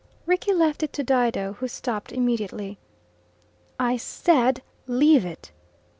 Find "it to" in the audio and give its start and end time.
0.81-1.03